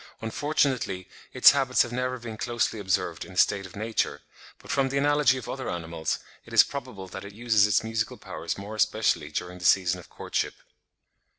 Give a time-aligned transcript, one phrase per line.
[0.19, 4.21] Unfortunately, its habits have never been closely observed in a state of nature;
[4.57, 8.17] but from the analogy of other animals, it is probable that it uses its musical
[8.17, 10.55] powers more especially during the season of courtship.